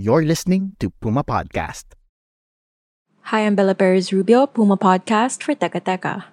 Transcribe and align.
You're 0.00 0.24
listening 0.24 0.80
to 0.80 0.88
Puma 0.88 1.22
Podcast. 1.22 1.92
Hi, 3.28 3.44
I'm 3.44 3.54
Bella 3.54 3.74
Perez 3.74 4.14
Rubio, 4.14 4.46
Puma 4.46 4.78
Podcast 4.78 5.42
for 5.42 5.52
Teka 5.52 5.84
Teka. 5.84 6.24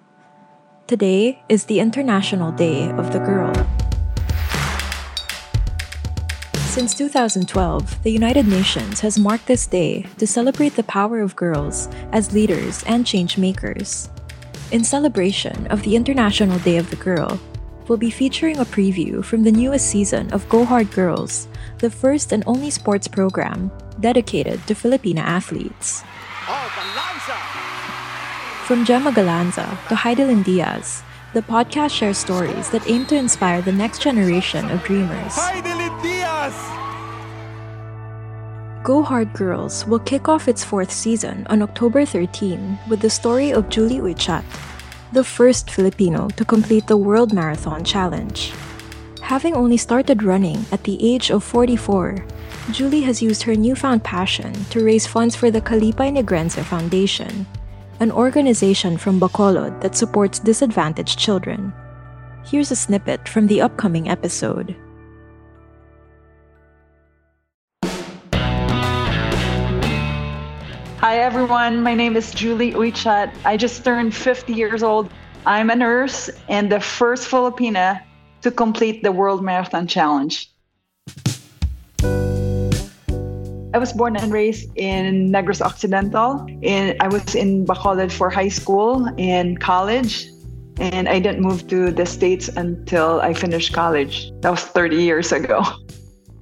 Today 0.86 1.44
is 1.50 1.68
the 1.68 1.76
International 1.76 2.48
Day 2.50 2.88
of 2.96 3.12
the 3.12 3.20
Girl. 3.20 3.52
Since 6.72 6.96
2012, 6.96 7.44
the 8.04 8.10
United 8.10 8.48
Nations 8.48 9.04
has 9.04 9.18
marked 9.18 9.44
this 9.44 9.66
day 9.66 10.08
to 10.16 10.26
celebrate 10.26 10.72
the 10.72 10.88
power 10.88 11.20
of 11.20 11.36
girls 11.36 11.92
as 12.16 12.32
leaders 12.32 12.82
and 12.88 13.04
change 13.04 13.36
makers. 13.36 14.08
In 14.72 14.80
celebration 14.80 15.66
of 15.66 15.84
the 15.84 15.92
International 15.92 16.56
Day 16.60 16.78
of 16.78 16.88
the 16.88 16.96
Girl, 16.96 17.36
we'll 17.88 17.98
be 17.98 18.10
featuring 18.10 18.58
a 18.58 18.64
preview 18.64 19.24
from 19.24 19.42
the 19.42 19.52
newest 19.52 19.86
season 19.86 20.30
of 20.32 20.48
Go 20.48 20.64
Hard 20.64 20.90
Girls, 20.92 21.48
the 21.78 21.90
first 21.90 22.32
and 22.32 22.44
only 22.46 22.70
sports 22.70 23.08
program 23.08 23.70
dedicated 24.00 24.64
to 24.66 24.74
Filipina 24.74 25.20
athletes. 25.20 26.02
From 28.66 28.84
Jema 28.84 29.12
Galanza 29.14 29.66
to 29.88 29.94
Hidilyn 29.94 30.44
Diaz, 30.44 31.02
the 31.32 31.42
podcast 31.42 31.90
shares 31.90 32.18
stories 32.18 32.68
that 32.70 32.88
aim 32.88 33.06
to 33.06 33.16
inspire 33.16 33.62
the 33.62 33.72
next 33.72 34.02
generation 34.02 34.70
of 34.70 34.82
dreamers. 34.84 35.36
Go 38.84 39.02
Hard 39.02 39.32
Girls 39.32 39.86
will 39.86 39.98
kick 39.98 40.28
off 40.28 40.48
its 40.48 40.64
fourth 40.64 40.90
season 40.90 41.46
on 41.50 41.62
October 41.62 42.04
13 42.04 42.78
with 42.88 43.00
the 43.00 43.10
story 43.10 43.52
of 43.52 43.68
Julie 43.68 44.00
Uychiat, 44.00 44.44
the 45.12 45.24
first 45.24 45.70
Filipino 45.70 46.28
to 46.36 46.44
complete 46.44 46.86
the 46.86 46.96
World 46.96 47.32
Marathon 47.32 47.82
Challenge. 47.82 48.52
Having 49.22 49.54
only 49.56 49.76
started 49.76 50.22
running 50.22 50.64
at 50.70 50.84
the 50.84 50.98
age 51.00 51.30
of 51.30 51.42
44, 51.44 52.24
Julie 52.72 53.02
has 53.02 53.22
used 53.22 53.42
her 53.42 53.54
newfound 53.54 54.04
passion 54.04 54.52
to 54.68 54.84
raise 54.84 55.06
funds 55.06 55.34
for 55.34 55.50
the 55.50 55.60
Kalipay 55.60 56.12
Negrense 56.12 56.62
Foundation, 56.64 57.46
an 58.00 58.12
organization 58.12 58.98
from 58.98 59.18
Bacolod 59.18 59.80
that 59.80 59.96
supports 59.96 60.38
disadvantaged 60.38 61.18
children. 61.18 61.72
Here's 62.44 62.70
a 62.70 62.76
snippet 62.76 63.28
from 63.28 63.46
the 63.46 63.62
upcoming 63.62 64.08
episode. 64.08 64.76
Hi, 71.08 71.20
everyone. 71.20 71.82
My 71.82 71.94
name 71.94 72.18
is 72.18 72.32
Julie 72.32 72.72
Uychiat. 72.72 73.34
I 73.46 73.56
just 73.56 73.82
turned 73.82 74.14
50 74.14 74.52
years 74.52 74.82
old. 74.82 75.08
I'm 75.46 75.70
a 75.70 75.74
nurse 75.74 76.28
and 76.50 76.70
the 76.70 76.80
first 76.80 77.30
Filipina 77.30 78.02
to 78.42 78.50
complete 78.50 79.02
the 79.02 79.10
World 79.10 79.42
Marathon 79.42 79.86
Challenge. 79.86 80.52
I 83.72 83.78
was 83.78 83.94
born 83.94 84.16
and 84.16 84.30
raised 84.30 84.68
in 84.76 85.32
Negros 85.32 85.62
Occidental. 85.62 86.46
And 86.62 86.94
I 87.00 87.08
was 87.08 87.34
in 87.34 87.64
Bacolod 87.64 88.12
for 88.12 88.28
high 88.28 88.50
school 88.50 89.08
and 89.16 89.58
college. 89.58 90.28
And 90.76 91.08
I 91.08 91.20
didn't 91.20 91.40
move 91.40 91.66
to 91.68 91.90
the 91.90 92.04
States 92.04 92.48
until 92.48 93.22
I 93.22 93.32
finished 93.32 93.72
college. 93.72 94.30
That 94.42 94.50
was 94.50 94.60
30 94.60 94.96
years 94.96 95.32
ago. 95.32 95.64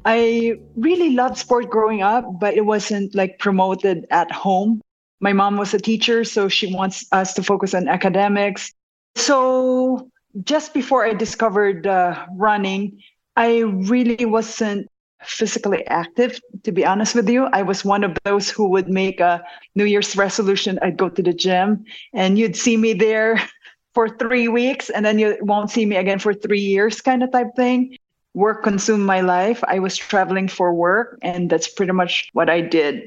I 0.06 0.54
really 0.76 1.10
loved 1.10 1.36
sport 1.36 1.68
growing 1.68 2.00
up, 2.00 2.24
but 2.38 2.54
it 2.54 2.64
wasn't 2.64 3.12
like 3.16 3.40
promoted 3.40 4.06
at 4.10 4.30
home. 4.30 4.80
My 5.18 5.32
mom 5.32 5.56
was 5.56 5.74
a 5.74 5.80
teacher, 5.80 6.22
so 6.22 6.48
she 6.48 6.72
wants 6.72 7.04
us 7.10 7.34
to 7.34 7.42
focus 7.42 7.74
on 7.74 7.88
academics. 7.88 8.72
So 9.16 10.08
just 10.44 10.72
before 10.72 11.04
I 11.04 11.12
discovered 11.12 11.88
uh, 11.88 12.24
running, 12.36 13.02
I 13.34 13.58
really 13.58 14.24
wasn't 14.24 14.86
physically 15.24 15.84
active, 15.88 16.38
to 16.62 16.70
be 16.70 16.86
honest 16.86 17.16
with 17.16 17.28
you. 17.28 17.46
I 17.52 17.62
was 17.62 17.84
one 17.84 18.04
of 18.04 18.16
those 18.22 18.48
who 18.48 18.68
would 18.68 18.88
make 18.88 19.18
a 19.18 19.42
New 19.74 19.86
Year's 19.86 20.14
resolution. 20.14 20.78
I'd 20.82 20.98
go 20.98 21.08
to 21.08 21.22
the 21.22 21.32
gym 21.32 21.84
and 22.12 22.38
you'd 22.38 22.54
see 22.54 22.76
me 22.76 22.92
there 22.92 23.42
for 23.94 24.08
three 24.08 24.46
weeks 24.46 24.88
and 24.88 25.04
then 25.04 25.18
you 25.18 25.36
won't 25.40 25.70
see 25.70 25.84
me 25.84 25.96
again 25.96 26.20
for 26.20 26.32
three 26.32 26.60
years, 26.60 27.00
kind 27.00 27.24
of 27.24 27.32
type 27.32 27.56
thing 27.56 27.96
work 28.36 28.62
consumed 28.62 29.04
my 29.04 29.22
life. 29.22 29.64
I 29.66 29.78
was 29.78 29.97
traveling 29.97 30.47
for 30.47 30.72
work, 30.74 31.19
and 31.22 31.48
that's 31.48 31.69
pretty 31.69 31.92
much 31.92 32.28
what 32.34 32.50
I 32.50 32.60
did. 32.60 33.06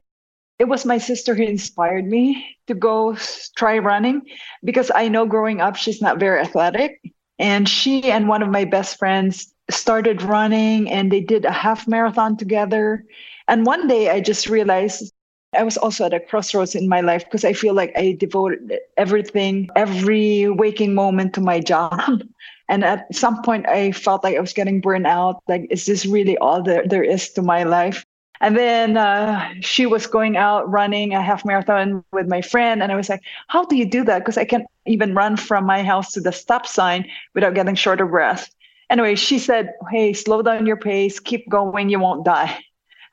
It 0.58 0.68
was 0.68 0.86
my 0.86 0.98
sister 0.98 1.36
who 1.36 1.44
inspired 1.44 2.06
me 2.06 2.58
to 2.68 2.74
go 2.74 3.16
try 3.56 3.78
running 3.78 4.24
because 4.64 4.92
I 4.94 5.08
know 5.08 5.26
growing 5.26 5.62
up, 5.62 5.78
she's 5.78 6.02
not 6.02 6.20
very 6.20 6.42
athletic. 6.42 7.00
And 7.38 7.70
she 7.70 8.12
and 8.12 8.28
one 8.28 8.42
of 8.42 8.50
my 8.50 8.66
best 8.66 8.98
friends 8.98 9.54
started 9.70 10.22
running 10.22 10.90
and 10.92 11.10
they 11.10 11.22
did 11.22 11.46
a 11.46 11.52
half 11.52 11.88
marathon 11.88 12.36
together. 12.36 13.06
And 13.48 13.66
one 13.66 13.88
day 13.88 14.10
I 14.10 14.20
just 14.20 14.50
realized 14.50 15.14
I 15.56 15.64
was 15.64 15.78
also 15.78 16.06
at 16.06 16.14
a 16.14 16.20
crossroads 16.20 16.76
in 16.76 16.90
my 16.90 17.00
life 17.00 17.24
because 17.24 17.46
I 17.46 17.54
feel 17.54 17.74
like 17.74 17.94
I 17.96 18.18
devoted 18.20 18.80
everything, 18.98 19.70
every 19.78 20.50
waking 20.50 20.94
moment 20.94 21.34
to 21.36 21.42
my 21.42 21.62
job. 21.62 22.24
And 22.70 22.86
at 22.86 23.14
some 23.14 23.42
point, 23.42 23.68
I 23.68 23.92
felt 23.92 24.24
like 24.24 24.38
I 24.38 24.40
was 24.40 24.54
getting 24.54 24.80
burned 24.80 25.08
out. 25.08 25.42
Like, 25.48 25.68
is 25.72 25.86
this 25.86 26.06
really 26.06 26.38
all 26.38 26.62
there, 26.62 26.88
there 26.88 27.04
is 27.04 27.30
to 27.32 27.42
my 27.42 27.64
life? 27.64 28.06
And 28.42 28.56
then 28.56 28.96
uh, 28.96 29.54
she 29.60 29.86
was 29.86 30.08
going 30.08 30.38
out 30.38 30.70
running 30.70 31.14
a 31.14 31.22
half 31.22 31.44
marathon 31.44 32.06
with 32.14 32.28
my 32.28 32.42
friend. 32.42 32.82
And 32.82 32.92
I 32.92 32.96
was 32.96 33.10
like, 33.10 33.22
how 33.48 33.66
do 33.66 33.76
you 33.76 33.86
do 33.86 34.06
that? 34.06 34.20
Because 34.20 34.38
I 34.38 34.46
can't 34.46 34.66
even 34.86 35.14
run 35.14 35.36
from 35.36 35.66
my 35.66 35.84
house 35.84 36.14
to 36.14 36.22
the 36.22 36.32
stop 36.32 36.66
sign 36.66 37.10
without 37.34 37.56
getting 37.56 37.76
short 37.76 38.00
of 38.00 38.12
breath. 38.12 38.50
Anyway, 38.90 39.16
she 39.16 39.40
said, 39.40 39.74
hey, 39.92 40.14
slow 40.14 40.42
down 40.42 40.66
your 40.66 40.78
pace, 40.78 41.20
keep 41.20 41.50
going, 41.50 41.90
you 41.90 42.00
won't 42.00 42.24
die. 42.24 42.58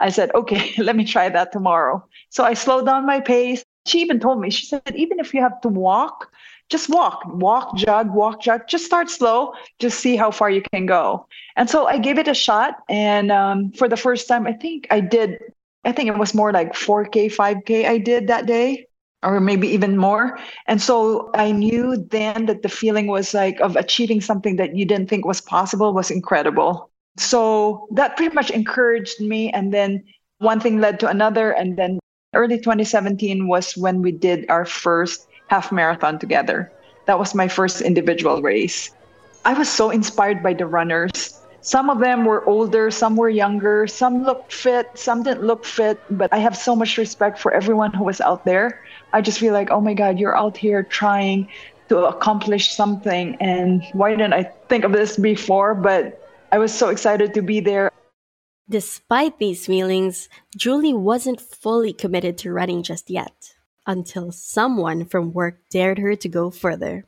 I 0.00 0.10
said, 0.10 0.30
okay, 0.34 0.74
let 0.78 0.96
me 0.96 1.04
try 1.04 1.28
that 1.28 1.50
tomorrow. 1.50 2.06
So 2.28 2.44
I 2.44 2.54
slowed 2.54 2.86
down 2.86 3.06
my 3.06 3.20
pace. 3.20 3.64
She 3.86 4.00
even 4.00 4.20
told 4.20 4.40
me, 4.40 4.50
she 4.50 4.66
said, 4.66 4.82
even 4.94 5.18
if 5.18 5.32
you 5.34 5.40
have 5.40 5.60
to 5.62 5.68
walk, 5.68 6.30
just 6.68 6.88
walk, 6.88 7.22
walk, 7.26 7.76
jog, 7.76 8.12
walk, 8.12 8.40
jog. 8.40 8.62
Just 8.68 8.84
start 8.84 9.08
slow, 9.08 9.52
just 9.78 10.00
see 10.00 10.16
how 10.16 10.30
far 10.30 10.50
you 10.50 10.62
can 10.72 10.86
go. 10.86 11.26
And 11.56 11.70
so 11.70 11.86
I 11.86 11.98
gave 11.98 12.18
it 12.18 12.28
a 12.28 12.34
shot. 12.34 12.82
And 12.88 13.30
um, 13.30 13.72
for 13.72 13.88
the 13.88 13.96
first 13.96 14.26
time, 14.26 14.46
I 14.46 14.52
think 14.52 14.86
I 14.90 15.00
did, 15.00 15.38
I 15.84 15.92
think 15.92 16.08
it 16.08 16.18
was 16.18 16.34
more 16.34 16.52
like 16.52 16.72
4K, 16.72 17.32
5K 17.34 17.86
I 17.86 17.98
did 17.98 18.26
that 18.26 18.46
day, 18.46 18.86
or 19.22 19.40
maybe 19.40 19.68
even 19.68 19.96
more. 19.96 20.38
And 20.66 20.82
so 20.82 21.30
I 21.34 21.52
knew 21.52 21.96
then 22.10 22.46
that 22.46 22.62
the 22.62 22.68
feeling 22.68 23.06
was 23.06 23.32
like 23.32 23.60
of 23.60 23.76
achieving 23.76 24.20
something 24.20 24.56
that 24.56 24.76
you 24.76 24.84
didn't 24.84 25.08
think 25.08 25.24
was 25.24 25.40
possible 25.40 25.94
was 25.94 26.10
incredible. 26.10 26.90
So 27.16 27.86
that 27.92 28.16
pretty 28.16 28.34
much 28.34 28.50
encouraged 28.50 29.20
me. 29.20 29.50
And 29.52 29.72
then 29.72 30.04
one 30.38 30.60
thing 30.60 30.80
led 30.80 31.00
to 31.00 31.08
another. 31.08 31.52
And 31.52 31.78
then 31.78 32.00
early 32.34 32.58
2017 32.58 33.46
was 33.46 33.76
when 33.76 34.02
we 34.02 34.10
did 34.12 34.50
our 34.50 34.64
first 34.64 35.28
half 35.48 35.72
marathon 35.72 36.18
together. 36.18 36.70
That 37.06 37.18
was 37.18 37.34
my 37.34 37.48
first 37.48 37.80
individual 37.80 38.42
race. 38.42 38.90
I 39.44 39.54
was 39.54 39.68
so 39.68 39.90
inspired 39.90 40.42
by 40.42 40.54
the 40.54 40.66
runners. 40.66 41.40
Some 41.60 41.90
of 41.90 41.98
them 41.98 42.24
were 42.24 42.44
older, 42.46 42.90
some 42.90 43.16
were 43.16 43.28
younger, 43.28 43.86
some 43.86 44.24
looked 44.24 44.52
fit, 44.52 44.90
some 44.94 45.22
didn't 45.22 45.44
look 45.44 45.64
fit, 45.64 46.00
but 46.10 46.32
I 46.32 46.38
have 46.38 46.56
so 46.56 46.76
much 46.76 46.96
respect 46.96 47.38
for 47.38 47.52
everyone 47.52 47.92
who 47.92 48.04
was 48.04 48.20
out 48.20 48.44
there. 48.44 48.84
I 49.12 49.20
just 49.20 49.38
feel 49.38 49.52
like, 49.52 49.70
oh 49.70 49.80
my 49.80 49.94
God, 49.94 50.18
you're 50.18 50.36
out 50.36 50.56
here 50.56 50.84
trying 50.84 51.48
to 51.88 52.06
accomplish 52.06 52.72
something. 52.74 53.36
And 53.40 53.82
why 53.92 54.10
didn't 54.10 54.34
I 54.34 54.44
think 54.68 54.84
of 54.84 54.92
this 54.92 55.16
before? 55.16 55.74
But 55.74 56.22
I 56.52 56.58
was 56.58 56.72
so 56.72 56.88
excited 56.88 57.34
to 57.34 57.42
be 57.42 57.58
there. 57.58 57.90
Despite 58.68 59.38
these 59.38 59.66
feelings, 59.66 60.28
Julie 60.56 60.94
wasn't 60.94 61.40
fully 61.40 61.92
committed 61.92 62.38
to 62.38 62.52
running 62.52 62.82
just 62.82 63.10
yet 63.10 63.55
until 63.86 64.32
someone 64.32 65.04
from 65.04 65.32
work 65.32 65.60
dared 65.70 65.98
her 65.98 66.16
to 66.16 66.28
go 66.28 66.50
further. 66.50 67.04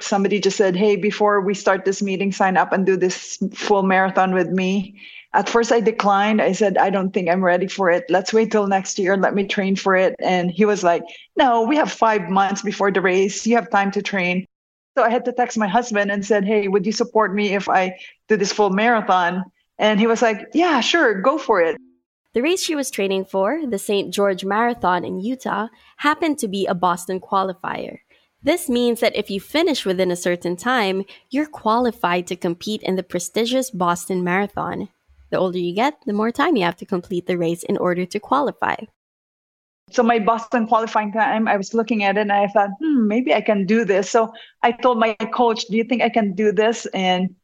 Somebody 0.00 0.40
just 0.40 0.56
said, 0.56 0.76
Hey, 0.76 0.96
before 0.96 1.40
we 1.40 1.54
start 1.54 1.84
this 1.84 2.02
meeting, 2.02 2.32
sign 2.32 2.56
up 2.56 2.72
and 2.72 2.86
do 2.86 2.96
this 2.96 3.38
full 3.54 3.82
marathon 3.82 4.34
with 4.34 4.48
me. 4.48 5.00
At 5.34 5.48
first, 5.48 5.72
I 5.72 5.80
declined. 5.80 6.40
I 6.40 6.52
said, 6.52 6.78
I 6.78 6.90
don't 6.90 7.12
think 7.12 7.28
I'm 7.28 7.44
ready 7.44 7.66
for 7.66 7.90
it. 7.90 8.04
Let's 8.08 8.32
wait 8.32 8.50
till 8.50 8.66
next 8.66 8.98
year. 8.98 9.16
Let 9.16 9.34
me 9.34 9.46
train 9.46 9.76
for 9.76 9.94
it. 9.94 10.14
And 10.20 10.50
he 10.50 10.64
was 10.64 10.82
like, 10.82 11.02
No, 11.36 11.62
we 11.62 11.76
have 11.76 11.92
five 11.92 12.28
months 12.28 12.62
before 12.62 12.90
the 12.90 13.00
race. 13.00 13.46
You 13.46 13.56
have 13.56 13.70
time 13.70 13.90
to 13.92 14.02
train. 14.02 14.46
So 14.96 15.04
I 15.04 15.10
had 15.10 15.24
to 15.26 15.32
text 15.32 15.58
my 15.58 15.68
husband 15.68 16.10
and 16.10 16.24
said, 16.24 16.44
Hey, 16.44 16.68
would 16.68 16.86
you 16.86 16.92
support 16.92 17.34
me 17.34 17.54
if 17.54 17.68
I 17.68 17.98
do 18.28 18.36
this 18.36 18.52
full 18.52 18.70
marathon? 18.70 19.44
And 19.78 20.00
he 20.00 20.06
was 20.06 20.22
like, 20.22 20.48
Yeah, 20.54 20.80
sure, 20.80 21.20
go 21.20 21.38
for 21.38 21.60
it. 21.60 21.76
The 22.34 22.42
race 22.42 22.62
she 22.62 22.74
was 22.74 22.90
training 22.90 23.24
for, 23.24 23.66
the 23.66 23.78
St. 23.78 24.12
George 24.12 24.44
Marathon 24.44 25.04
in 25.04 25.20
Utah, 25.20 25.68
happened 25.96 26.38
to 26.38 26.48
be 26.48 26.66
a 26.66 26.74
Boston 26.74 27.20
qualifier. 27.20 28.00
This 28.42 28.68
means 28.68 29.00
that 29.00 29.16
if 29.16 29.30
you 29.30 29.40
finish 29.40 29.84
within 29.84 30.10
a 30.10 30.16
certain 30.16 30.56
time, 30.56 31.04
you're 31.30 31.48
qualified 31.48 32.26
to 32.28 32.36
compete 32.36 32.82
in 32.82 32.96
the 32.96 33.02
prestigious 33.02 33.70
Boston 33.70 34.22
Marathon. 34.22 34.88
The 35.30 35.38
older 35.38 35.58
you 35.58 35.74
get, 35.74 35.98
the 36.06 36.12
more 36.12 36.30
time 36.30 36.56
you 36.56 36.64
have 36.64 36.76
to 36.76 36.86
complete 36.86 37.26
the 37.26 37.36
race 37.36 37.62
in 37.62 37.76
order 37.76 38.06
to 38.06 38.20
qualify. 38.20 38.76
So 39.90 40.02
my 40.02 40.18
Boston 40.18 40.66
qualifying 40.66 41.12
time, 41.12 41.48
I 41.48 41.56
was 41.56 41.74
looking 41.74 42.04
at 42.04 42.18
it 42.18 42.20
and 42.20 42.32
I 42.32 42.46
thought, 42.48 42.70
hmm, 42.78 43.08
maybe 43.08 43.34
I 43.34 43.40
can 43.40 43.64
do 43.64 43.84
this. 43.84 44.10
So 44.10 44.32
I 44.62 44.72
told 44.72 44.98
my 44.98 45.14
coach, 45.32 45.64
"Do 45.66 45.76
you 45.76 45.84
think 45.84 46.02
I 46.02 46.10
can 46.10 46.34
do 46.34 46.52
this?" 46.52 46.86
And 46.92 47.34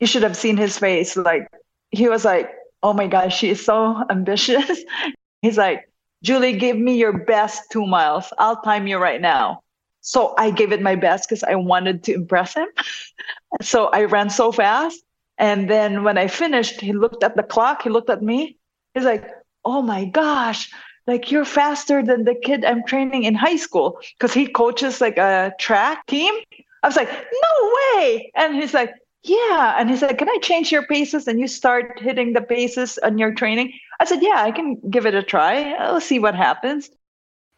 you 0.00 0.08
should 0.08 0.24
have 0.24 0.36
seen 0.36 0.56
his 0.56 0.76
face. 0.76 1.16
Like 1.16 1.46
he 1.90 2.08
was 2.08 2.24
like, 2.24 2.50
"Oh 2.82 2.92
my 2.92 3.06
gosh, 3.06 3.38
she 3.38 3.50
is 3.50 3.64
so 3.64 4.04
ambitious." 4.10 4.84
He's 5.42 5.58
like, 5.58 5.88
"Julie, 6.22 6.56
give 6.56 6.76
me 6.76 6.96
your 6.96 7.24
best 7.24 7.70
two 7.70 7.86
miles. 7.86 8.32
I'll 8.38 8.60
time 8.62 8.86
you 8.86 8.98
right 8.98 9.20
now." 9.20 9.62
So 10.00 10.34
I 10.36 10.50
gave 10.50 10.72
it 10.72 10.82
my 10.82 10.96
best 10.96 11.28
because 11.28 11.44
I 11.44 11.54
wanted 11.54 12.02
to 12.04 12.14
impress 12.14 12.54
him. 12.54 12.68
so 13.62 13.86
I 13.86 14.04
ran 14.04 14.30
so 14.30 14.50
fast. 14.52 15.00
And 15.38 15.70
then 15.70 16.04
when 16.04 16.18
I 16.18 16.26
finished, 16.28 16.80
he 16.80 16.92
looked 16.92 17.24
at 17.24 17.36
the 17.36 17.42
clock, 17.42 17.82
he 17.82 17.90
looked 17.90 18.10
at 18.10 18.22
me. 18.22 18.58
He's 18.94 19.04
like, 19.04 19.28
"Oh 19.64 19.82
my 19.82 20.04
gosh, 20.04 20.70
like 21.06 21.30
you're 21.30 21.44
faster 21.44 22.02
than 22.02 22.24
the 22.24 22.34
kid 22.34 22.64
I'm 22.64 22.84
training 22.84 23.24
in 23.24 23.34
high 23.34 23.56
school 23.56 23.98
because 24.18 24.32
he 24.32 24.46
coaches 24.46 25.00
like 25.00 25.18
a 25.18 25.52
track 25.58 26.06
team. 26.06 26.34
I 26.82 26.88
was 26.88 26.96
like, 26.96 27.10
no 27.10 27.72
way. 27.76 28.32
And 28.34 28.54
he's 28.54 28.74
like, 28.74 28.92
yeah. 29.22 29.76
And 29.78 29.90
he 29.90 29.96
said 29.96 30.18
can 30.18 30.28
I 30.28 30.38
change 30.42 30.72
your 30.72 30.86
paces 30.86 31.28
and 31.28 31.38
you 31.38 31.48
start 31.48 32.00
hitting 32.00 32.32
the 32.32 32.42
paces 32.42 32.98
on 32.98 33.18
your 33.18 33.34
training? 33.34 33.72
I 34.00 34.04
said, 34.04 34.22
yeah, 34.22 34.42
I 34.42 34.50
can 34.50 34.80
give 34.90 35.06
it 35.06 35.14
a 35.14 35.22
try. 35.22 35.74
I'll 35.74 36.00
see 36.00 36.18
what 36.18 36.34
happens. 36.34 36.90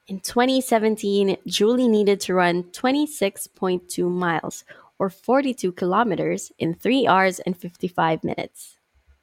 In 0.06 0.20
2017, 0.20 1.38
Julie 1.46 1.88
needed 1.88 2.20
to 2.20 2.34
run 2.34 2.64
26.2 2.64 4.10
miles 4.10 4.64
or 4.98 5.08
42 5.08 5.72
kilometers 5.72 6.52
in 6.58 6.74
3 6.74 7.06
hours 7.06 7.40
and 7.40 7.56
55 7.56 8.22
minutes. 8.22 8.76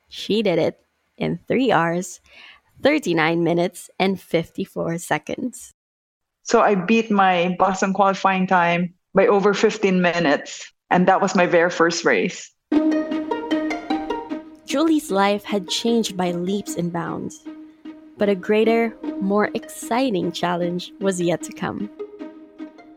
She 0.10 0.42
did 0.42 0.58
it 0.58 0.80
in 1.18 1.40
3 1.48 1.72
hours 1.72 2.20
39 2.82 3.44
minutes 3.44 3.90
and 4.00 4.20
54 4.20 4.98
seconds. 4.98 5.72
So 6.44 6.62
I 6.62 6.74
beat 6.74 7.12
my 7.12 7.56
Boston 7.60 7.94
qualifying 7.94 8.48
time 8.48 8.96
by 9.14 9.28
over 9.28 9.54
15 9.54 10.02
minutes. 10.02 10.74
And 10.92 11.08
that 11.08 11.22
was 11.22 11.36
my 11.36 11.46
very 11.46 11.70
first 11.70 12.04
race. 12.04 12.52
Julie's 14.66 15.10
life 15.10 15.46
had 15.46 15.70
changed 15.70 16.18
by 16.18 16.32
leaps 16.32 16.76
and 16.76 16.92
bounds. 16.92 17.42
But 18.18 18.28
a 18.28 18.36
greater, 18.36 18.94
more 19.22 19.50
exciting 19.54 20.34
challenge 20.34 20.92
was 21.00 21.20
yet 21.22 21.42
to 21.44 21.54
come. 21.54 21.90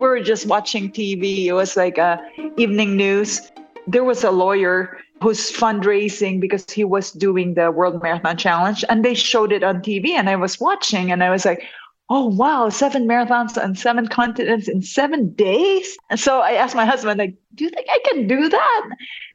We 0.01 0.09
were 0.09 0.21
just 0.21 0.47
watching 0.47 0.91
TV. 0.91 1.47
It 1.47 1.53
was 1.53 1.77
like 1.77 1.97
a 1.97 2.21
evening 2.57 2.97
news. 2.97 3.41
There 3.87 4.05
was 4.05 4.25
a 4.25 4.31
lawyer 4.33 4.99
who's 5.23 5.53
fundraising 5.53 6.41
because 6.41 6.67
he 6.69 6.83
was 6.83 7.13
doing 7.13 7.55
the 7.55 7.71
World 7.71 8.03
Marathon 8.03 8.37
Challenge 8.37 8.85
and 8.89 9.05
they 9.05 9.15
showed 9.15 9.53
it 9.53 9.63
on 9.63 9.83
TV 9.83 10.11
and 10.11 10.29
I 10.29 10.37
was 10.37 10.61
watching 10.61 11.13
and 11.13 11.23
I 11.23 11.31
was 11.31 11.45
like, 11.45 11.63
oh 12.11 12.27
wow, 12.27 12.69
seven 12.69 13.07
marathons 13.07 13.63
on 13.63 13.75
seven 13.75 14.09
continents 14.09 14.69
in 14.69 14.83
seven 14.83 15.33
days. 15.35 15.97
And 16.11 16.21
so 16.21 16.41
I 16.41 16.53
asked 16.53 16.75
my 16.75 16.85
husband, 16.85 17.19
like, 17.19 17.35
do 17.55 17.65
you 17.65 17.71
think 17.71 17.87
I 17.91 17.99
can 18.11 18.27
do 18.27 18.49
that? 18.49 18.89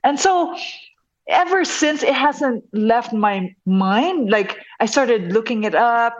And 0.03 0.19
so 0.19 0.55
ever 1.29 1.63
since 1.63 2.03
it 2.03 2.13
hasn't 2.13 2.63
left 2.73 3.13
my 3.13 3.55
mind. 3.65 4.29
Like 4.29 4.57
I 4.79 4.85
started 4.85 5.31
looking 5.31 5.63
it 5.63 5.75
up. 5.75 6.17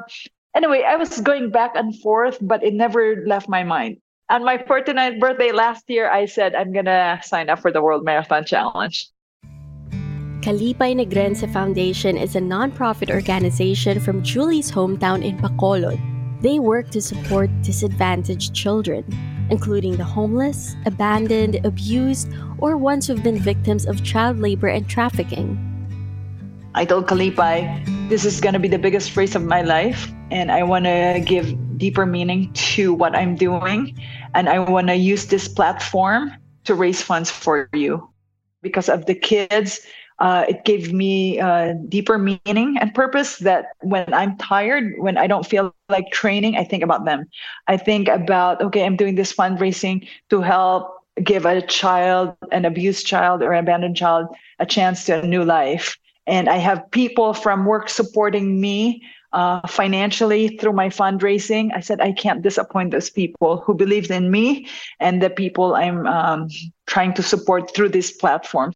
Anyway, 0.56 0.84
I 0.88 0.96
was 0.96 1.20
going 1.22 1.52
back 1.52 1.76
and 1.76 2.00
forth, 2.00 2.38
but 2.42 2.64
it 2.64 2.74
never 2.74 3.26
left 3.26 3.50
my 3.50 3.64
mind. 3.64 3.98
On 4.30 4.46
my 4.46 4.58
49th 4.58 5.20
birthday 5.20 5.52
last 5.52 5.90
year, 5.90 6.10
I 6.10 6.26
said 6.26 6.54
I'm 6.54 6.72
gonna 6.72 7.20
sign 7.24 7.50
up 7.50 7.60
for 7.60 7.72
the 7.72 7.82
World 7.82 8.06
Marathon 8.06 8.46
Challenge. 8.46 9.10
Kalipay 10.42 10.96
Negrense 10.96 11.52
Foundation 11.52 12.16
is 12.16 12.36
a 12.36 12.40
nonprofit 12.40 13.10
organization 13.10 14.00
from 14.00 14.24
Julie's 14.24 14.72
hometown 14.72 15.26
in 15.26 15.38
Bacolod. 15.38 16.00
They 16.42 16.60
work 16.60 16.90
to 16.92 17.02
support 17.02 17.50
disadvantaged 17.64 18.54
children, 18.54 19.04
including 19.50 19.98
the 19.98 20.06
homeless, 20.06 20.76
abandoned, 20.86 21.60
abused, 21.66 22.32
or 22.60 22.78
ones 22.78 23.08
who've 23.08 23.22
been 23.22 23.40
victims 23.40 23.86
of 23.86 24.04
child 24.04 24.40
labor 24.40 24.68
and 24.68 24.88
trafficking. 24.88 25.60
I 26.76 26.86
told 26.86 27.08
Kalipay, 27.08 28.08
this 28.08 28.24
is 28.24 28.40
going 28.40 28.54
to 28.54 28.60
be 28.60 28.70
the 28.70 28.80
biggest 28.80 29.18
race 29.18 29.36
of 29.36 29.44
my 29.44 29.64
life, 29.64 30.10
and 30.32 30.50
I 30.50 30.64
want 30.64 30.86
to 30.86 31.22
give 31.26 31.52
deeper 31.78 32.06
meaning 32.06 32.54
to 32.54 32.94
what 32.94 33.16
I'm 33.16 33.36
doing, 33.36 34.00
and 34.34 34.48
I 34.48 34.60
want 34.60 34.88
to 34.88 34.96
use 34.96 35.26
this 35.26 35.48
platform 35.48 36.32
to 36.64 36.74
raise 36.74 37.02
funds 37.02 37.30
for 37.30 37.68
you 37.74 38.08
because 38.62 38.88
of 38.88 39.08
the 39.08 39.16
kids 39.16 39.82
uh, 40.20 40.46
it 40.50 40.66
gave 40.66 40.92
me 40.92 41.40
uh, 41.40 41.74
deeper 41.88 42.18
meaning 42.18 42.78
and 42.80 42.94
purpose 42.94 43.38
that 43.38 43.68
when 43.82 44.14
I'm 44.14 44.38
tired, 44.38 44.94
when 44.98 45.18
I 45.18 45.28
don't 45.28 45.46
feel 45.46 45.74
like 45.88 46.12
training, 46.12 46.58
I 46.58 46.64
think 46.64 46.84
about 46.84 47.06
them. 47.06 47.26
I 47.68 47.78
think 47.78 48.08
about, 48.08 48.62
okay, 48.62 48.86
I'm 48.86 48.98
doing 48.98 49.16
this 49.16 49.34
fundraising 49.34 50.08
to 50.30 50.42
help 50.42 50.94
give 51.24 51.46
a 51.46 51.62
child, 51.62 52.36
an 52.52 52.66
abused 52.66 53.06
child 53.06 53.42
or 53.42 53.54
an 53.54 53.60
abandoned 53.60 53.96
child, 53.96 54.28
a 54.60 54.66
chance 54.66 55.06
to 55.06 55.22
a 55.22 55.28
new 55.28 55.44
life. 55.44 55.98
And 56.28 56.50
I 56.50 56.58
have 56.58 56.90
people 56.92 57.34
from 57.34 57.66
work 57.66 57.90
supporting 57.90 58.60
me 58.60 59.02
uh, 59.32 59.66
financially 59.68 60.58
through 60.58 60.74
my 60.74 60.90
fundraising. 60.90 61.72
I 61.76 61.80
said, 61.80 62.02
I 62.02 62.12
can't 62.12 62.42
disappoint 62.42 62.92
those 62.92 63.10
people 63.10 63.58
who 63.58 63.74
believed 63.74 64.12
in 64.12 64.32
me 64.32 64.68
and 65.00 65.22
the 65.22 65.30
people 65.30 65.76
I'm 65.76 66.06
um, 66.08 66.50
trying 66.88 67.14
to 67.16 67.24
support 67.24 67.74
through 67.74 67.90
this 67.90 68.12
platform. 68.12 68.74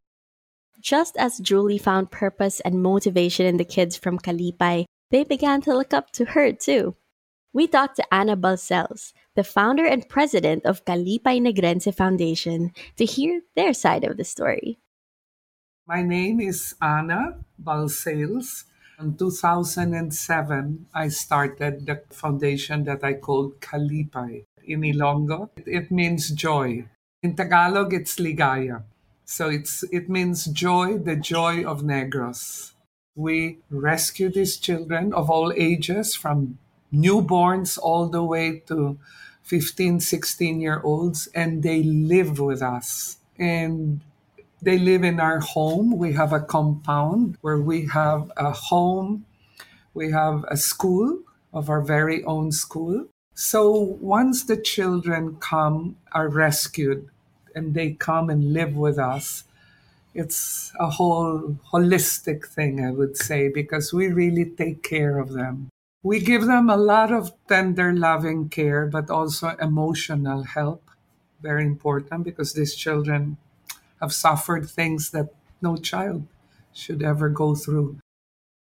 Just 0.83 1.15
as 1.15 1.39
Julie 1.39 1.77
found 1.77 2.12
purpose 2.12 2.59
and 2.59 2.83
motivation 2.83 3.45
in 3.45 3.56
the 3.56 3.63
kids 3.63 3.95
from 3.95 4.19
Kalipay, 4.19 4.83
they 5.12 5.24
began 5.24 5.62
to 5.62 5.71
look 5.71 5.94
up 5.94 6.12
to 6.12 6.35
her 6.35 6.51
too. 6.51 6.97
We 7.53 7.68
talked 7.68 7.95
to 8.03 8.13
Anna 8.13 8.35
Balcells, 8.35 9.13
the 9.33 9.45
founder 9.45 9.85
and 9.85 10.03
president 10.09 10.65
of 10.65 10.83
Kalipay 10.83 11.39
Negrense 11.39 11.88
Foundation, 11.95 12.74
to 12.97 13.06
hear 13.06 13.44
their 13.56 13.71
side 13.74 14.03
of 14.03 14.18
the 14.18 14.25
story. 14.25 14.77
My 15.88 16.03
name 16.03 16.41
is 16.41 16.75
Anna 16.81 17.39
Balcells. 17.55 18.65
In 19.00 19.15
2007, 19.15 20.88
I 20.93 21.08
started 21.08 21.86
the 21.86 22.03
foundation 22.12 22.84
that 22.84 23.05
I 23.05 23.13
called 23.13 23.62
Kalipay. 23.62 24.43
In 24.65 24.81
Ilonggo, 24.81 25.48
it 25.65 25.91
means 25.91 26.31
joy. 26.31 26.84
In 27.22 27.38
Tagalog, 27.38 27.93
it's 27.93 28.17
ligaya. 28.17 28.84
So 29.25 29.50
it's 29.50 29.84
it 29.92 30.10
means 30.10 30.46
joy, 30.46 30.98
the 30.98 31.15
joy 31.15 31.63
of 31.63 31.82
Negros. 31.82 32.74
We 33.15 33.60
rescue 33.70 34.30
these 34.30 34.58
children 34.58 35.13
of 35.13 35.30
all 35.30 35.53
ages 35.56 36.15
from 36.15 36.58
newborns 36.94 37.77
all 37.82 38.08
the 38.08 38.24
way 38.24 38.60
to 38.68 38.98
15, 39.44 40.00
16 40.00 40.62
year 40.62 40.82
olds, 40.84 41.27
and 41.34 41.63
they 41.63 41.84
live 41.84 42.39
with 42.39 42.62
us. 42.62 43.18
And 43.38 44.01
they 44.62 44.77
live 44.77 45.03
in 45.03 45.20
our 45.20 45.39
home. 45.39 45.98
We 45.98 46.13
have 46.13 46.32
a 46.32 46.39
compound 46.39 47.38
where 47.42 47.60
we 47.60 47.88
have 47.88 48.32
a 48.38 48.51
home, 48.51 49.25
we 49.94 50.12
have 50.12 50.46
a 50.48 50.58
school 50.58 51.20
of 51.53 51.70
our 51.70 51.82
very 51.82 52.24
own 52.24 52.51
school. 52.51 53.08
So 53.36 53.72
once 54.00 54.44
the 54.44 54.58
children 54.58 55.38
come, 55.39 55.98
are 56.12 56.30
rescued, 56.30 57.10
and 57.55 57.74
they 57.74 57.93
come 57.93 58.29
and 58.29 58.53
live 58.53 58.75
with 58.75 58.98
us, 58.98 59.43
it's 60.13 60.72
a 60.79 60.89
whole 60.89 61.57
holistic 61.72 62.45
thing, 62.45 62.83
I 62.83 62.91
would 62.91 63.17
say, 63.17 63.50
because 63.50 63.93
we 63.93 64.07
really 64.07 64.45
take 64.45 64.83
care 64.83 65.17
of 65.17 65.33
them. 65.33 65.69
We 66.03 66.19
give 66.19 66.45
them 66.45 66.69
a 66.69 66.77
lot 66.77 67.12
of 67.12 67.31
tender, 67.48 67.93
loving 67.93 68.50
care, 68.50 68.86
but 68.86 69.10
also 69.10 69.55
emotional 69.62 70.43
help. 70.43 70.83
Very 71.41 71.65
important 71.65 72.25
because 72.25 72.53
these 72.53 72.75
children 72.75 73.38
have 74.01 74.13
suffered 74.13 74.69
things 74.69 75.12
that 75.12 75.33
no 75.62 75.77
child 75.77 76.27
should 76.74 77.01
ever 77.01 77.29
go 77.29 77.55
through. 77.55 77.98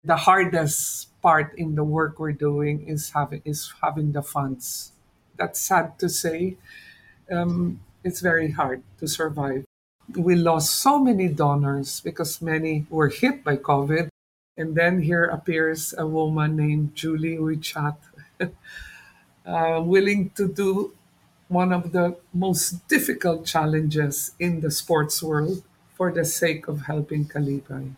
The 0.05 0.17
hardest 0.17 1.09
part 1.23 1.55
in 1.57 1.75
the 1.75 1.85
work 1.85 2.19
we're 2.19 2.33
doing 2.33 2.89
is 2.89 3.11
having 3.11 3.43
is 3.45 3.73
having 3.83 4.13
the 4.13 4.23
funds. 4.23 4.93
That's 5.37 5.61
sad 5.61 5.99
to 6.01 6.09
say. 6.09 6.57
Um, 7.31 7.81
it's 8.05 8.21
very 8.21 8.51
hard 8.51 8.83
to 8.99 9.09
survive. 9.09 9.65
We 10.17 10.35
lost 10.35 10.75
so 10.75 10.99
many 10.99 11.29
donors 11.29 12.01
because 12.01 12.43
many 12.43 12.87
were 12.91 13.09
hit 13.09 13.45
by 13.45 13.57
COVID. 13.57 14.09
And 14.57 14.75
then 14.75 15.03
here 15.03 15.25
appears 15.25 15.95
a 15.97 16.07
woman 16.07 16.57
named 16.57 16.95
Julie 16.95 17.39
Uychiat, 17.39 17.97
uh, 19.47 19.81
willing 19.83 20.31
to 20.37 20.49
do 20.49 20.93
one 21.49 21.73
of 21.73 21.93
the 21.93 22.17
most 22.33 22.87
difficult 22.89 23.47
challenges 23.47 24.33
in 24.39 24.61
the 24.61 24.71
sports 24.71 25.23
world 25.23 25.63
for 25.95 26.13
the 26.13 26.25
sake 26.25 26.69
of 26.69 26.83
helping 26.83 27.25
Kalipay. 27.25 27.93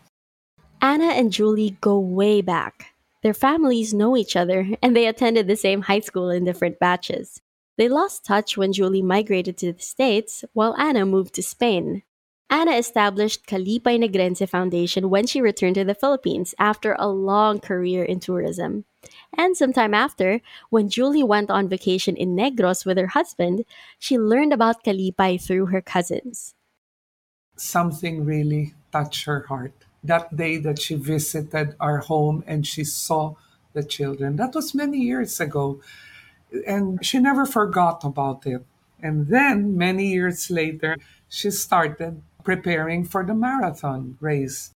Anna 0.81 1.15
and 1.15 1.31
Julie 1.31 1.77
go 1.81 1.99
way 1.99 2.41
back. 2.41 2.95
Their 3.23 3.35
families 3.35 3.95
know 3.95 4.17
each 4.17 4.35
other 4.35 4.69
and 4.83 4.97
they 4.97 5.07
attended 5.07 5.47
the 5.47 5.57
same 5.57 5.83
high 5.83 6.01
school 6.01 6.29
in 6.29 6.45
different 6.45 6.81
batches. 6.81 7.41
They 7.79 7.89
lost 7.89 8.25
touch 8.25 8.57
when 8.57 8.73
Julie 8.73 9.03
migrated 9.03 9.57
to 9.59 9.73
the 9.73 9.81
States 9.81 10.45
while 10.53 10.77
Anna 10.77 11.07
moved 11.07 11.35
to 11.35 11.43
Spain. 11.43 12.03
Anna 12.51 12.73
established 12.73 13.47
Kalipay 13.47 13.97
Negrense 13.97 14.47
Foundation 14.47 15.09
when 15.09 15.27
she 15.27 15.41
returned 15.41 15.77
to 15.77 15.85
the 15.85 15.95
Philippines 15.95 16.55
after 16.59 16.95
a 16.99 17.09
long 17.09 17.61
career 17.61 18.05
in 18.05 18.21
tourism. 18.21 18.85
And 19.33 19.57
sometime 19.57 19.95
after, 19.95 20.43
when 20.69 20.91
Julie 20.91 21.23
went 21.23 21.51
on 21.51 21.69
vacation 21.69 22.15
in 22.15 22.37
Negros 22.37 22.85
with 22.85 22.99
her 22.99 23.17
husband, 23.17 23.65
she 23.99 24.19
learned 24.19 24.53
about 24.53 24.85
Kalipay 24.85 25.41
through 25.41 25.67
her 25.73 25.81
cousins. 25.81 26.55
Something 27.57 28.27
really 28.27 28.75
touched 28.93 29.25
her 29.25 29.47
heart 29.49 29.73
that 30.05 30.37
day 30.37 30.59
that 30.59 30.79
she 30.79 30.95
visited 30.95 31.75
our 31.81 31.99
home 31.99 32.45
and 32.47 32.67
she 32.67 32.85
saw 32.85 33.35
the 33.73 33.83
children. 33.83 34.37
That 34.37 34.55
was 34.55 34.75
many 34.75 34.99
years 34.99 35.41
ago. 35.41 35.81
And 36.67 37.05
she 37.05 37.19
never 37.19 37.47
forgot 37.47 38.05
about 38.05 38.47
it. 38.47 38.65
And 39.01 39.29
then, 39.29 39.77
many 39.77 40.07
years 40.07 40.51
later, 40.51 40.97
she 41.29 41.51
started 41.51 42.23
preparing 42.45 43.05
for 43.05 43.25
the 43.25 43.35
marathon 43.35 44.17
race, 44.21 44.71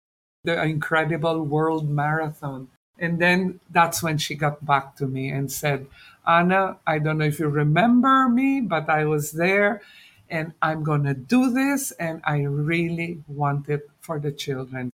the 0.45 0.63
incredible 0.63 1.43
world 1.43 1.89
marathon. 1.89 2.69
And 2.99 3.19
then 3.21 3.61
that's 3.71 4.03
when 4.03 4.19
she 4.19 4.35
got 4.35 4.65
back 4.65 4.97
to 4.97 5.07
me 5.07 5.29
and 5.29 5.51
said, 5.51 5.87
Anna, 6.27 6.79
I 6.87 6.99
don't 7.01 7.19
know 7.19 7.27
if 7.27 7.39
you 7.39 7.49
remember 7.49 8.29
me, 8.29 8.61
but 8.61 8.89
I 8.89 9.05
was 9.05 9.33
there 9.33 9.83
and 10.31 10.53
I'm 10.63 10.85
going 10.85 11.05
to 11.05 11.15
do 11.15 11.51
this. 11.51 11.91
And 11.93 12.23
I 12.25 12.43
really 12.43 13.23
want 13.27 13.69
it 13.69 13.91
for 14.01 14.19
the 14.19 14.33
children. 14.33 14.91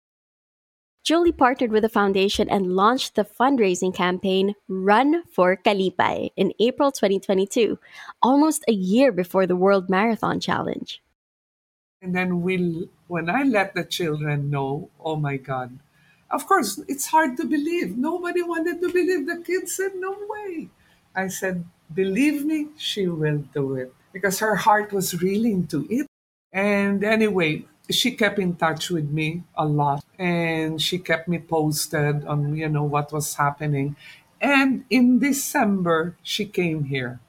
Julie 1.06 1.32
partnered 1.32 1.72
with 1.72 1.84
the 1.84 1.90
foundation 1.90 2.50
and 2.50 2.74
launched 2.74 3.14
the 3.14 3.24
fundraising 3.24 3.94
campaign 3.94 4.56
Run 4.68 5.22
for 5.32 5.56
Kalipay 5.56 6.32
in 6.36 6.52
April 6.60 6.92
2022, 6.92 7.78
almost 8.24 8.66
a 8.68 8.74
year 8.74 9.12
before 9.12 9.46
the 9.46 9.56
World 9.56 9.88
Marathon 9.88 10.40
Challenge. 10.40 11.04
And 12.02 12.16
then 12.16 12.42
we, 12.42 12.90
when 13.06 13.30
I 13.30 13.44
let 13.44 13.76
the 13.76 13.84
children 13.84 14.50
know, 14.50 14.90
oh 15.00 15.16
my 15.16 15.38
God, 15.38 15.78
of 16.32 16.48
course, 16.48 16.82
it's 16.88 17.06
hard 17.06 17.38
to 17.38 17.46
believe. 17.46 17.96
Nobody 17.96 18.42
wanted 18.42 18.82
to 18.82 18.90
believe. 18.90 19.28
The 19.28 19.44
kids 19.46 19.76
said, 19.76 19.92
no 19.94 20.18
way. 20.28 20.70
I 21.16 21.28
said, 21.28 21.66
believe 21.94 22.44
me, 22.44 22.70
she 22.78 23.06
will 23.08 23.46
do 23.54 23.76
it 23.76 23.94
because 24.12 24.40
her 24.40 24.56
heart 24.56 24.92
was 24.92 25.22
really 25.22 25.52
into 25.52 25.86
it. 25.88 26.08
And 26.52 27.04
anyway, 27.04 27.66
she 27.90 28.12
kept 28.12 28.40
in 28.40 28.56
touch 28.56 28.90
with 28.90 29.10
me 29.10 29.44
a 29.56 29.66
lot 29.66 30.04
and 30.18 30.82
she 30.82 30.98
kept 30.98 31.28
me 31.28 31.40
posted 31.40 32.26
on, 32.26 32.56
you 32.56 32.70
know, 32.70 32.84
what 32.84 33.12
was 33.12 33.36
happening. 33.36 33.96
And 34.42 34.86
in 34.90 35.20
December, 35.20 36.16
she 36.24 36.46
came 36.46 36.86
here 36.86 37.20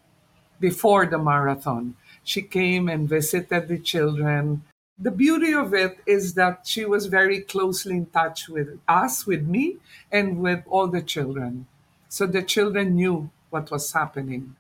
before 0.61 1.07
the 1.07 1.19
marathon. 1.19 1.97
She 2.25 2.43
came 2.43 2.89
and 2.89 3.09
visited 3.09 3.69
the 3.69 3.79
children. 3.79 4.65
The 4.99 5.11
beauty 5.11 5.53
of 5.53 5.75
it 5.75 5.99
is 6.07 6.35
that 6.35 6.67
she 6.67 6.85
was 6.85 7.07
very 7.07 7.41
closely 7.41 7.97
in 7.97 8.07
touch 8.07 8.49
with 8.49 8.79
us, 8.89 9.27
with 9.27 9.47
me, 9.47 9.77
and 10.11 10.39
with 10.39 10.65
all 10.67 10.89
the 10.89 11.03
children. 11.03 11.67
So 12.09 12.27
the 12.27 12.43
children 12.43 12.95
knew 12.95 13.31
what 13.51 13.71
was 13.71 13.93
happening. 13.93 14.57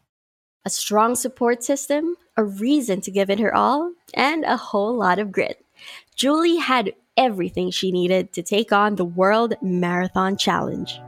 A 0.65 0.71
strong 0.71 1.15
support 1.15 1.65
system, 1.65 2.17
a 2.37 2.45
reason 2.45 3.00
to 3.03 3.11
give 3.11 3.31
it 3.31 3.38
her 3.38 3.55
all, 3.55 3.93
and 4.15 4.45
a 4.45 4.57
whole 4.57 4.95
lot 4.95 5.19
of 5.19 5.33
grit. 5.33 5.65
Julie 6.14 6.56
had 6.56 6.92
everything 7.16 7.71
she 7.71 7.90
needed 7.90 8.33
to 8.33 8.42
take 8.42 8.73
on 8.73 8.97
the 8.97 9.04
World 9.04 9.54
Marathon 9.62 10.37
Challenge. 10.37 11.00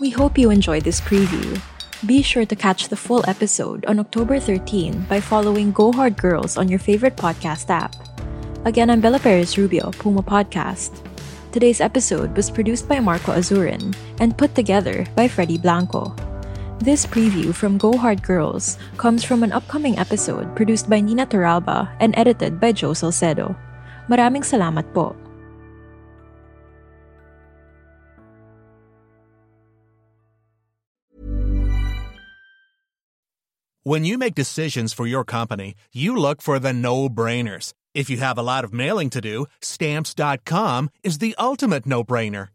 We 0.00 0.10
hope 0.10 0.38
you 0.38 0.50
enjoyed 0.50 0.84
this 0.84 1.00
preview. 1.00 1.60
Be 2.06 2.22
sure 2.22 2.46
to 2.46 2.54
catch 2.54 2.88
the 2.88 2.96
full 2.96 3.28
episode 3.28 3.84
on 3.86 3.98
October 3.98 4.38
13 4.38 5.06
by 5.08 5.20
following 5.20 5.72
Go 5.72 5.90
Hard 5.90 6.16
Girls 6.16 6.56
on 6.56 6.68
your 6.68 6.78
favorite 6.78 7.16
podcast 7.16 7.68
app. 7.70 7.96
Again, 8.64 8.90
I'm 8.90 9.00
Bella 9.00 9.18
Perez 9.18 9.58
Rubio, 9.58 9.90
Puma 9.90 10.22
Podcast. 10.22 11.02
Today's 11.50 11.80
episode 11.80 12.36
was 12.36 12.50
produced 12.50 12.88
by 12.88 13.00
Marco 13.00 13.32
Azurin 13.32 13.96
and 14.20 14.38
put 14.38 14.54
together 14.54 15.04
by 15.16 15.26
Freddie 15.26 15.58
Blanco. 15.58 16.14
This 16.78 17.04
preview 17.04 17.52
from 17.52 17.76
Go 17.76 17.98
Hard 17.98 18.22
Girls 18.22 18.78
comes 18.96 19.24
from 19.24 19.42
an 19.42 19.50
upcoming 19.50 19.98
episode 19.98 20.54
produced 20.54 20.88
by 20.88 21.00
Nina 21.00 21.26
Toralba 21.26 21.90
and 21.98 22.14
edited 22.16 22.60
by 22.60 22.70
Joe 22.70 22.94
Salcedo. 22.94 23.58
Maraming 24.06 24.46
salamat 24.46 24.86
po. 24.94 25.18
When 33.82 34.06
you 34.06 34.14
make 34.14 34.38
decisions 34.38 34.94
for 34.94 35.08
your 35.08 35.24
company, 35.24 35.74
you 35.90 36.14
look 36.14 36.38
for 36.38 36.60
the 36.62 36.72
no-brainers. 36.72 37.74
If 37.90 38.06
you 38.06 38.22
have 38.22 38.38
a 38.38 38.46
lot 38.46 38.62
of 38.62 38.70
mailing 38.70 39.10
to 39.16 39.20
do, 39.20 39.50
stamps.com 39.58 40.94
is 41.02 41.18
the 41.18 41.34
ultimate 41.42 41.90
no-brainer. 41.90 42.54